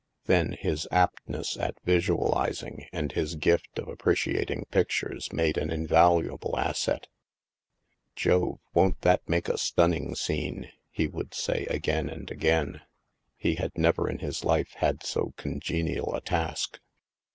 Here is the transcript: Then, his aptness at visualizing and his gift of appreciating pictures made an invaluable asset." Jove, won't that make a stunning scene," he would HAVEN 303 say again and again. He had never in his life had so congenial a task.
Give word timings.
Then, 0.25 0.53
his 0.53 0.87
aptness 0.91 1.55
at 1.57 1.75
visualizing 1.85 2.87
and 2.91 3.11
his 3.11 3.35
gift 3.35 3.77
of 3.77 3.87
appreciating 3.87 4.65
pictures 4.71 5.31
made 5.31 5.59
an 5.59 5.69
invaluable 5.69 6.57
asset." 6.57 7.05
Jove, 8.15 8.57
won't 8.73 8.99
that 9.01 9.21
make 9.29 9.47
a 9.47 9.59
stunning 9.59 10.15
scene," 10.15 10.71
he 10.89 11.05
would 11.05 11.35
HAVEN 11.35 11.37
303 11.37 11.65
say 11.65 11.75
again 11.75 12.09
and 12.09 12.31
again. 12.31 12.81
He 13.37 13.57
had 13.57 13.77
never 13.77 14.09
in 14.09 14.17
his 14.17 14.43
life 14.43 14.73
had 14.77 15.03
so 15.05 15.35
congenial 15.37 16.15
a 16.15 16.21
task. 16.21 16.79